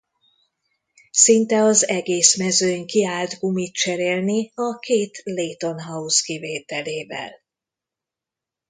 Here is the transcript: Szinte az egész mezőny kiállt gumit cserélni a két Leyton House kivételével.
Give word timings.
Szinte 1.11 1.63
az 1.63 1.87
egész 1.87 2.37
mezőny 2.37 2.85
kiállt 2.85 3.39
gumit 3.39 3.73
cserélni 3.73 4.51
a 4.55 4.79
két 4.79 5.21
Leyton 5.23 5.81
House 5.81 6.21
kivételével. 6.25 7.39